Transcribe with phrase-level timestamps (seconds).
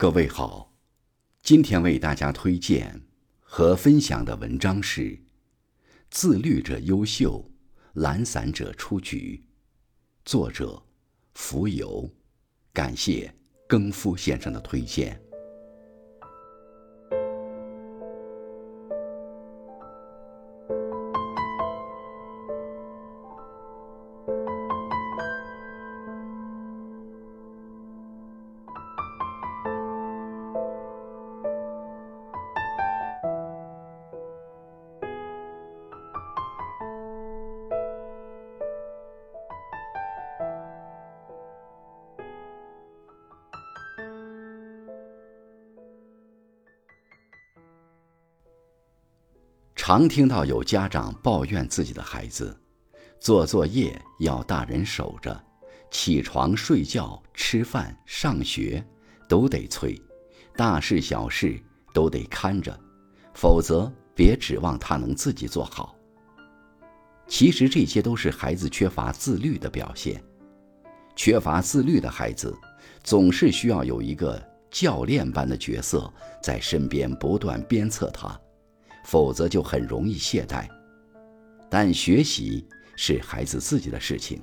[0.00, 0.72] 各位好，
[1.42, 3.02] 今天为大家推荐
[3.38, 5.02] 和分享的文章是
[6.10, 7.50] 《自律者优秀，
[7.92, 9.44] 懒散者出局》，
[10.24, 10.82] 作者
[11.34, 12.10] 浮游，
[12.72, 13.30] 感谢
[13.68, 15.20] 更夫先生的推荐。
[49.90, 52.56] 常听到有家长抱怨自己的孩子，
[53.18, 55.44] 做作业要大人守着，
[55.90, 58.86] 起床、睡觉、吃饭、上学
[59.28, 60.00] 都得催，
[60.54, 61.60] 大事小事
[61.92, 62.72] 都得看着，
[63.34, 65.96] 否则别指望他能自己做好。
[67.26, 70.22] 其实这些都是孩子缺乏自律的表现。
[71.16, 72.56] 缺乏自律的孩子，
[73.02, 76.08] 总是需要有一个教练般的角色
[76.40, 78.40] 在身边不断鞭策他。
[79.04, 80.66] 否则就很容易懈怠。
[81.68, 84.42] 但学习是孩子自己的事情，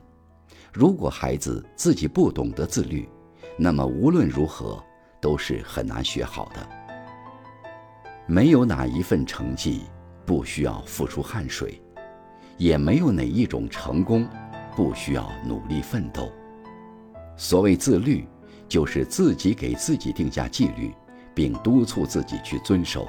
[0.74, 3.08] 如果孩子自己不懂得自律，
[3.58, 4.84] 那么无论如何
[5.20, 6.70] 都是很难学好的。
[8.26, 9.84] 没有哪一份成绩
[10.26, 11.82] 不需要付出汗水，
[12.58, 14.28] 也没有哪一种成功
[14.76, 16.32] 不需要努力奋斗。
[17.36, 18.28] 所谓自律，
[18.68, 20.94] 就是自己给自己定下纪律，
[21.34, 23.08] 并督促自己去遵守。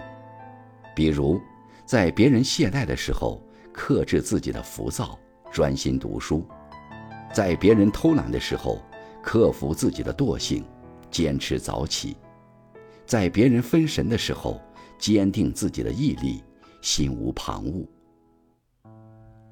[0.98, 1.40] 比如，
[1.86, 3.40] 在别人懈怠的时候，
[3.72, 5.16] 克制自己的浮躁，
[5.52, 6.44] 专心读书；
[7.32, 8.82] 在别人偷懒的时候，
[9.22, 10.64] 克服自己的惰性，
[11.08, 12.16] 坚持早起；
[13.06, 14.60] 在别人分神的时候，
[14.98, 16.42] 坚定自己的毅力，
[16.82, 17.86] 心无旁骛。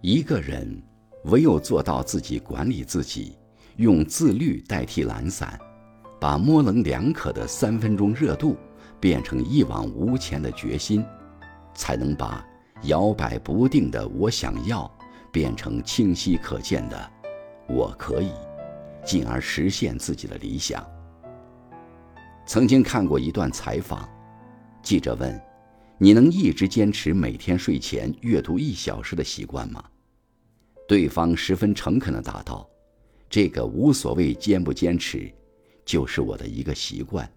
[0.01, 0.83] 一个人
[1.27, 3.39] 唯有做到自己管理自己，
[3.77, 5.57] 用自律代替懒散，
[6.21, 8.57] 把模棱两可的三分钟热度
[8.99, 11.05] 变成一往无前的决心。
[11.77, 12.45] 才能把
[12.83, 14.91] 摇摆不定的“我想要”
[15.31, 17.11] 变成清晰可见的
[17.69, 18.33] “我可以”，
[19.05, 20.85] 进而实现自己的理想。
[22.47, 24.09] 曾经看过一段采访，
[24.83, 25.41] 记者问
[25.99, 29.85] ：“你能一直坚持每天睡前阅读一小时的习惯吗？”
[30.89, 32.69] 对方十分诚恳地答道
[33.29, 35.33] ：“这个无所谓坚不坚持，
[35.85, 37.29] 就是我的一个习惯。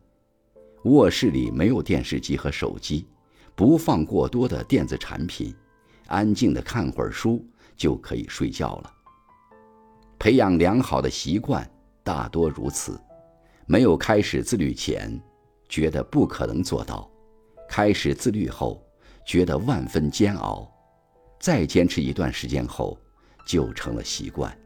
[0.84, 3.06] 卧室里没有电视机和手机。”
[3.60, 5.54] 不放过多的电子产品，
[6.08, 8.94] 安静的看会儿书就可以睡觉了。
[10.18, 11.70] 培养良好的习惯
[12.02, 12.98] 大多如此，
[13.66, 15.22] 没有开始自律前，
[15.68, 17.06] 觉得不可能做到；
[17.68, 18.82] 开始自律后，
[19.26, 20.66] 觉得万分煎熬；
[21.38, 22.98] 再坚持一段时间后，
[23.46, 24.58] 就成了习惯。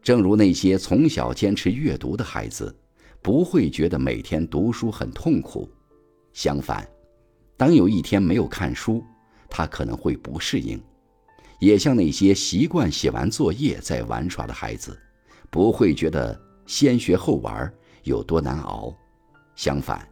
[0.00, 2.74] 正如那些从小坚持阅读的孩子，
[3.20, 5.70] 不会觉得每天读书很痛苦，
[6.32, 6.88] 相反。
[7.60, 9.04] 当有一天没有看书，
[9.50, 10.78] 他可能会不适应；
[11.58, 14.98] 也像那些习惯写完作业再玩耍的孩子，
[15.50, 17.70] 不会觉得先学后玩
[18.04, 18.96] 有多难熬。
[19.56, 20.08] 相反，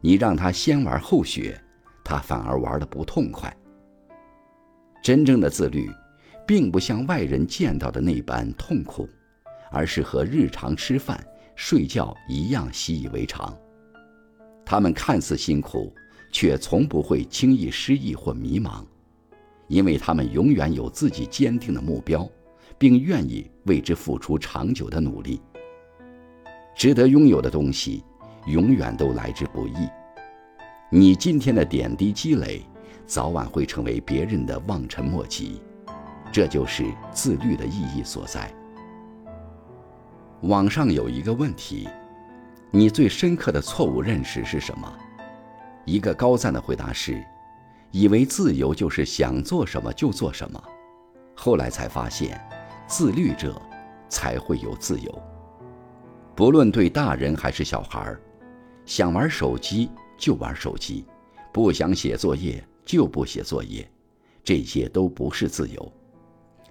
[0.00, 1.56] 你让他先玩后学，
[2.04, 3.56] 他反而玩的不痛快。
[5.00, 5.88] 真正的自律，
[6.44, 9.08] 并不像外人见到的那般痛苦，
[9.70, 13.56] 而是和日常吃饭、睡觉一样习以为常。
[14.66, 15.94] 他们看似辛苦。
[16.30, 18.84] 却从不会轻易失意或迷茫，
[19.66, 22.28] 因为他们永远有自己坚定的目标，
[22.78, 25.40] 并愿意为之付出长久的努力。
[26.76, 28.04] 值得拥有的东西，
[28.46, 29.88] 永远都来之不易。
[30.90, 32.62] 你今天的点滴积累，
[33.04, 35.60] 早晚会成为别人的望尘莫及。
[36.30, 38.52] 这就是自律的意义所在。
[40.42, 41.88] 网上有一个问题：
[42.70, 44.92] 你最深刻的错误认识是什么？
[45.88, 47.24] 一个高赞的回答是：
[47.92, 50.62] 以为自由就是想做什么就做什么，
[51.34, 52.38] 后来才发现，
[52.86, 53.58] 自律者
[54.06, 55.22] 才会有自由。
[56.36, 58.14] 不论对大人还是小孩，
[58.84, 61.06] 想玩手机就玩手机，
[61.54, 63.90] 不想写作业就不写作业，
[64.44, 65.92] 这些都不是自由。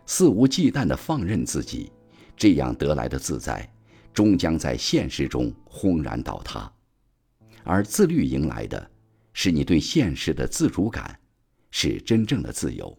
[0.05, 1.91] 肆无忌惮地放任自己，
[2.35, 3.67] 这样得来的自在，
[4.13, 6.71] 终将在现实中轰然倒塌，
[7.63, 8.91] 而自律迎来的。
[9.39, 11.19] 是你对现实的自主感，
[11.69, 12.97] 是真正的自由。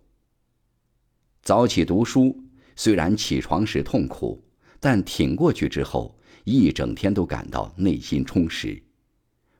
[1.43, 2.40] 早起读书，
[2.76, 4.40] 虽然起床时痛苦，
[4.79, 8.81] 但挺过去之后，一整天都感到内心充实。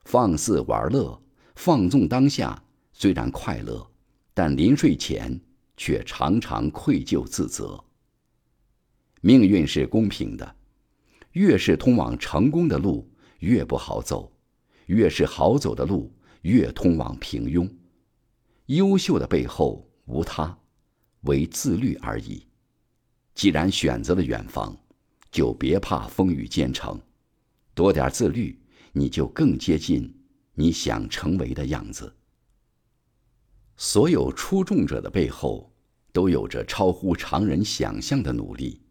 [0.05, 1.21] 放肆玩乐，
[1.57, 3.85] 放纵当下，虽然快乐，
[4.33, 5.41] 但临睡前
[5.77, 7.83] 却常常愧疚自责。
[9.21, 10.55] 命运是公平的，
[11.33, 13.11] 越是通往成功的路
[13.41, 14.33] 越不好走，
[14.87, 17.71] 越是好走的路越通往平庸。
[18.67, 20.59] 优秀的背后无他，
[21.23, 22.47] 唯自律而已。
[23.35, 24.77] 既然选择了远方，
[25.31, 27.01] 就别怕风雨兼程，
[27.75, 28.61] 多点自律，
[28.93, 30.13] 你就更接近
[30.55, 32.13] 你想成为的样子。
[33.77, 35.73] 所有出众者的背后，
[36.13, 38.83] 都有着超乎常人想象的努力。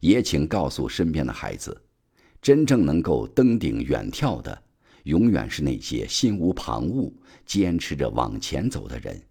[0.00, 1.82] 也请告诉身边的孩子，
[2.40, 4.62] 真正能够登顶远眺的，
[5.04, 7.10] 永远是那些心无旁骛、
[7.46, 9.22] 坚持着往前走的人。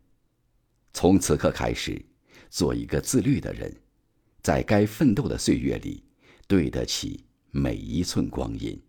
[0.93, 2.03] 从此刻开始，
[2.49, 3.71] 做一个自律的人。
[4.41, 6.03] 在该奋斗的岁月里，
[6.47, 8.79] 对得起每一寸光阴。